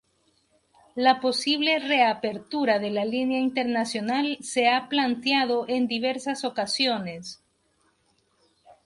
[0.95, 7.39] La posible reapertura de la línea internacional se ha planteado en diversas ocasiones.